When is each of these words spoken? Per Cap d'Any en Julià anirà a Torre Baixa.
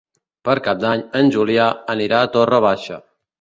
Per 0.47 0.53
Cap 0.67 0.79
d'Any 0.83 1.03
en 1.19 1.29
Julià 1.35 1.67
anirà 1.97 2.23
a 2.23 2.31
Torre 2.39 2.63
Baixa. 2.67 2.99